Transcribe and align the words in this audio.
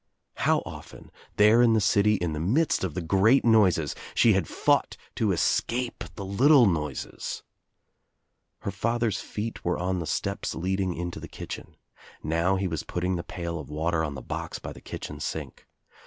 How 0.37 0.63
often, 0.65 1.11
there 1.35 1.61
in 1.61 1.73
the 1.73 1.79
city, 1.79 2.15
in 2.15 2.33
the 2.33 2.39
midst 2.39 2.83
of 2.83 2.95
the 2.95 3.03
great 3.03 3.45
noises 3.45 3.93
she 4.15 4.33
had 4.33 4.47
fought 4.47 4.97
to 5.13 5.31
escape 5.31 6.03
the 6.15 6.25
little 6.25 6.65
noises 6.65 7.43
I 7.43 8.65
Her 8.65 8.71
father's 8.71 9.19
feet 9.19 9.63
were 9.63 9.77
on 9.77 9.99
the 9.99 10.07
steps 10.07 10.55
leading 10.55 10.95
into 10.95 11.19
the 11.19 11.27
kitchen. 11.27 11.75
Now 12.23 12.55
he 12.55 12.67
was 12.67 12.81
putting 12.81 13.15
the 13.15 13.23
pail 13.23 13.59
of 13.59 13.69
water 13.69 14.03
on 14.03 14.15
the 14.15 14.23
box 14.23 14.57
by 14.57 14.73
the 14.73 14.81
kitchen 14.81 15.19
sink. 15.19 15.67